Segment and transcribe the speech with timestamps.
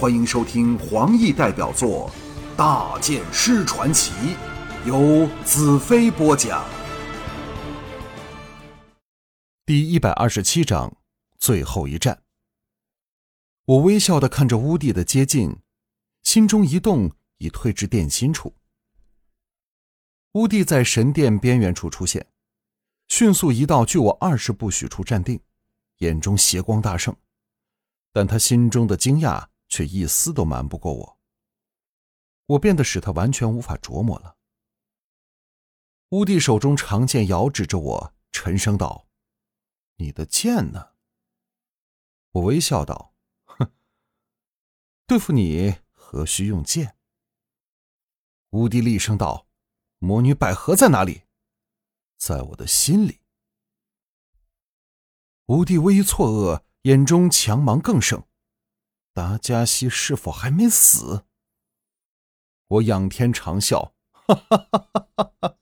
[0.00, 2.10] 欢迎收听黄奕代表作
[2.56, 4.12] 《大剑师传奇》，
[4.86, 6.64] 由子飞播讲。
[9.66, 10.96] 第一百二十七章，
[11.36, 12.22] 最后一战。
[13.66, 15.54] 我微笑的看着乌帝的接近，
[16.22, 18.54] 心中一动，已退至殿心处。
[20.32, 22.26] 乌帝在神殿边缘处出现，
[23.08, 25.38] 迅速移到距我二十步许处站定，
[25.98, 27.14] 眼中邪光大盛，
[28.14, 29.49] 但他心中的惊讶。
[29.70, 31.18] 却一丝都瞒不过我。
[32.44, 34.36] 我变得使他完全无法琢磨了。
[36.10, 39.08] 乌帝手中长剑遥指着我，沉声道
[39.96, 40.90] ：“你的剑呢？”
[42.32, 43.14] 我微笑道
[43.46, 43.72] ：“哼，
[45.06, 46.96] 对付你何须用剑？”
[48.50, 49.46] 乌帝厉声道
[49.98, 51.22] ：“魔女百合在哪里
[52.18, 53.20] ？”“在我的心里。”
[55.46, 58.26] 乌帝微一错愕，眼中强芒更盛。
[59.12, 61.24] 达加西是否还没死？
[62.68, 65.56] 我仰天长笑，哈哈哈哈哈！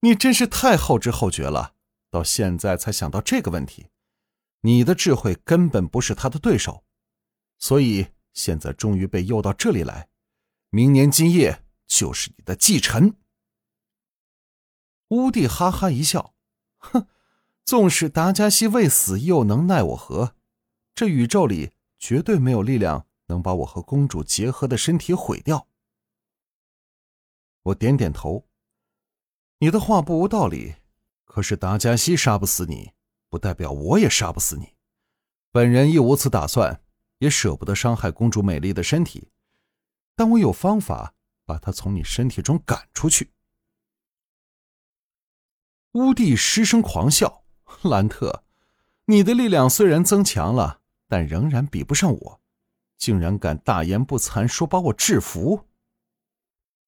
[0.00, 1.74] 你真是太后知后觉了，
[2.10, 3.88] 到现在才想到这个问题。
[4.62, 6.84] 你的智慧根本不是他的对手，
[7.58, 10.08] 所以现在终于被诱到这里来。
[10.70, 13.16] 明年今夜就是你的继承。
[15.10, 16.34] 乌帝哈哈一笑，
[16.78, 17.06] 哼，
[17.64, 20.34] 纵使达加西未死，又能奈我何？
[20.94, 21.72] 这宇宙里……
[22.08, 25.66] 绝对没有力量能把我和公主结合的身体毁掉。
[27.64, 28.46] 我点点头。
[29.58, 30.76] 你的话不无道理，
[31.24, 32.92] 可是达加西杀不死你，
[33.28, 34.76] 不代表我也杀不死你。
[35.50, 36.80] 本人亦无此打算，
[37.18, 39.32] 也舍不得伤害公主美丽的身体，
[40.14, 41.12] 但我有方法
[41.44, 43.32] 把她从你身体中赶出去。
[45.94, 47.42] 乌帝失声狂笑
[47.82, 48.44] ：“兰特，
[49.06, 52.40] 你的力量虽然增强了。”但仍然比不上我，
[52.96, 55.66] 竟然敢大言不惭说把我制服。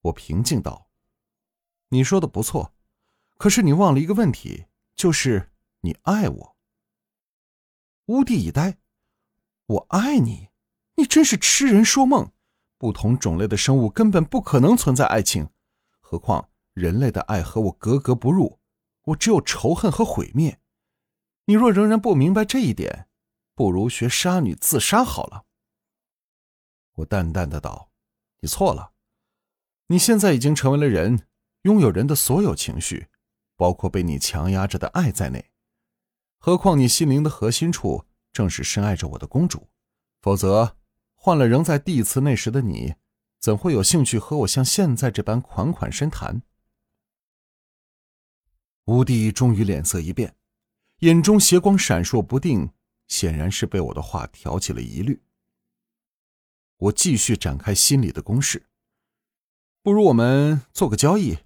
[0.02, 0.88] 我平静道
[1.90, 2.72] ：“你说的不错，
[3.36, 6.56] 可是你忘了一个问题，就是你爱我。”
[8.06, 8.78] 乌帝一呆
[9.66, 10.48] ：“我爱你？
[10.96, 12.32] 你真是痴人说梦！
[12.78, 15.50] 不同种类的生物根本不可能存在爱情，
[16.00, 18.60] 何况人类的爱和我格格不入，
[19.02, 20.60] 我只有仇恨和毁灭。
[21.46, 23.07] 你若仍然不明白这一点，”
[23.58, 25.44] 不如学杀女自杀好了。
[26.92, 27.90] 我淡淡的道
[28.38, 28.92] ：“你错了，
[29.88, 31.26] 你现在已经成为了人，
[31.62, 33.08] 拥有人的所有情绪，
[33.56, 35.50] 包括被你强压着的爱在内。
[36.38, 39.68] 何况你心灵的核心处正是深爱着我的公主，
[40.22, 40.76] 否则
[41.16, 42.94] 换了仍在地次那时的你，
[43.40, 46.42] 怎会有兴趣和我像现在这般款款深谈？”
[48.86, 50.36] 吴帝终于脸色一变，
[51.00, 52.70] 眼中邪光闪烁不定。
[53.08, 55.20] 显然是被我的话挑起了疑虑。
[56.76, 58.68] 我继续展开心里的攻势。
[59.82, 61.38] 不如我们做个交易，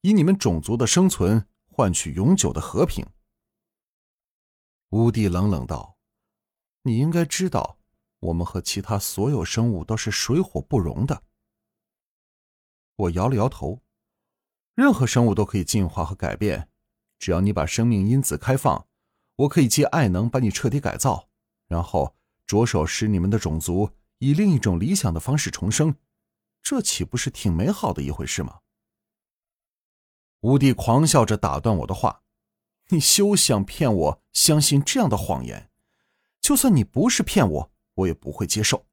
[0.00, 3.06] 以你们种族的生存换取永久的和平。
[4.90, 5.96] 乌帝冷冷道
[6.82, 7.78] ：“你应该知道，
[8.18, 11.22] 我们和其他所有生物都是水火不容的。”
[12.96, 13.82] 我摇了摇头
[14.74, 16.68] ：“任何生物都可以进化和改变，
[17.18, 18.86] 只要你把生命因子开放。”
[19.36, 21.28] 我可以借爱能把你彻底改造，
[21.66, 22.14] 然后
[22.46, 25.94] 着手使你们的种族以另一种理想的方式重生，
[26.62, 28.60] 这岂不是挺美好的一回事吗？
[30.40, 32.22] 吴帝狂笑着打断我的话
[32.90, 35.70] ：“你休想骗我相信这样的谎言！
[36.40, 38.86] 就算你不是骗我，我也不会接受。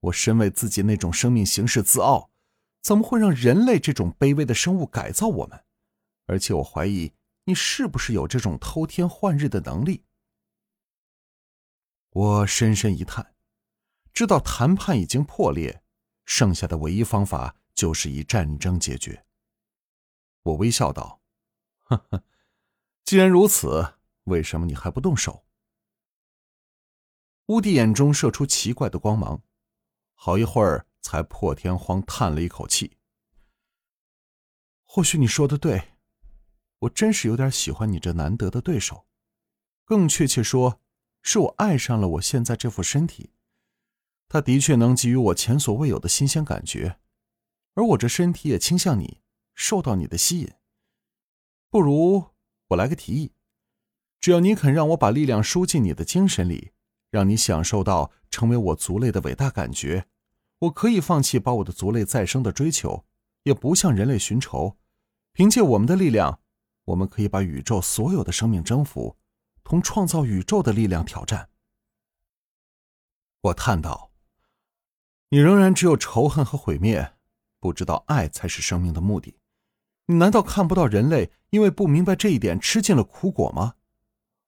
[0.00, 2.30] 我身为自己那种生命形式自傲，
[2.82, 5.64] 怎么会让人类这种卑微的生物改造我们？
[6.26, 7.12] 而且我怀疑。”
[7.44, 10.04] 你是不是有这种偷天换日的能力？
[12.10, 13.34] 我深深一叹，
[14.12, 15.82] 知道谈判已经破裂，
[16.24, 19.26] 剩下的唯一方法就是以战争解决。
[20.42, 21.20] 我微笑道
[21.84, 22.24] ：“呵呵，
[23.04, 23.94] 既然如此，
[24.24, 25.44] 为什么你还不动手？”
[27.48, 29.42] 乌迪眼中射出奇怪的光芒，
[30.14, 32.96] 好一会儿才破天荒叹了一口气
[34.84, 35.88] ：“或许你说的对。”
[36.84, 39.06] 我真是有点喜欢你这难得的对手，
[39.84, 40.80] 更确切说，
[41.22, 43.30] 是我爱上了我现在这副身体。
[44.28, 46.98] 他的确能给予我前所未有的新鲜感觉，
[47.74, 49.20] 而我这身体也倾向你，
[49.54, 50.50] 受到你的吸引。
[51.70, 52.32] 不如
[52.68, 53.32] 我来个提议，
[54.20, 56.72] 只要你肯让我把力量输进你的精神里，
[57.10, 60.06] 让你享受到成为我族类的伟大感觉，
[60.60, 63.04] 我可以放弃把我的族类再生的追求，
[63.44, 64.76] 也不向人类寻仇，
[65.32, 66.40] 凭借我们的力量。
[66.84, 69.16] 我们可以把宇宙所有的生命征服，
[69.62, 71.48] 同创造宇宙的力量挑战。
[73.40, 74.12] 我叹道
[75.30, 77.14] ：“你仍然只有仇恨和毁灭，
[77.60, 79.38] 不知道爱才是生命的目的。
[80.06, 83.76] 你难道看不到人类因为不明白这一点吃尽了苦果吗？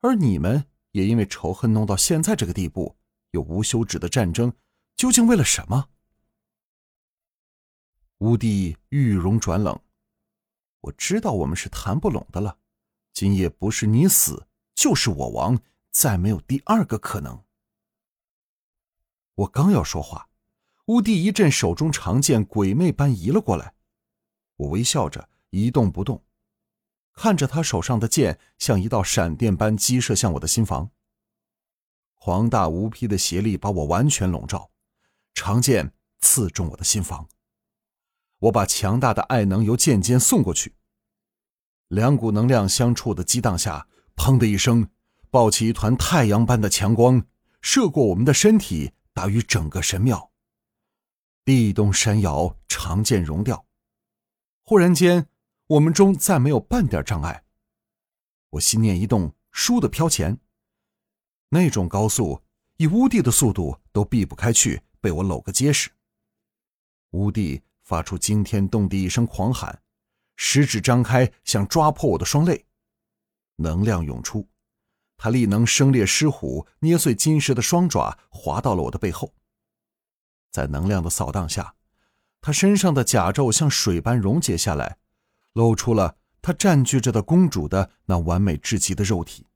[0.00, 2.96] 而你们也因为仇恨弄到现在这个地步，
[3.30, 4.52] 有无休止的战争，
[4.94, 5.88] 究竟为了什么？
[8.18, 9.78] 乌帝玉容转冷，
[10.86, 12.58] 我知道我们是谈不拢的了。
[13.12, 15.58] 今夜不是你死，就是我亡，
[15.90, 17.42] 再没有第二个可能。
[19.34, 20.28] 我刚要说话，
[20.86, 23.74] 乌帝一阵手中长剑鬼魅般移了过来，
[24.56, 25.28] 我微笑着。
[25.50, 26.22] 一动不动，
[27.14, 30.90] 看着他手上的剑像一道闪电般击射向我的心房。
[32.14, 34.70] 狂大无匹的邪力把我完全笼罩，
[35.32, 37.28] 长剑刺中我的心房。
[38.40, 40.74] 我把强大的爱能由剑尖送过去，
[41.88, 43.86] 两股能量相触的激荡下，
[44.16, 44.88] 砰的一声，
[45.30, 47.24] 爆起一团太阳般的强光，
[47.60, 50.30] 射过我们的身体，打于整个神庙。
[51.44, 53.66] 地动山摇，长剑融掉。
[54.62, 55.28] 忽然间。
[55.68, 57.42] 我们中再没有半点障碍。
[58.50, 60.38] 我心念一动，倏地飘前。
[61.48, 62.40] 那种高速，
[62.76, 65.90] 以乌帝的速度都避不开去，被我搂个结实。
[67.14, 69.82] 乌帝发出惊天动地一声狂喊，
[70.36, 72.66] 食指张开，想抓破我的双肋。
[73.56, 74.48] 能量涌出，
[75.16, 79.34] 他力能生裂狮虎，捏碎金石的双爪划到了我的背后。
[80.50, 81.74] 在能量的扫荡下，
[82.40, 84.98] 他身上的甲胄像水般溶解下来。
[85.54, 89.46] 露出了他占据着的公主的那完美至极的肉体。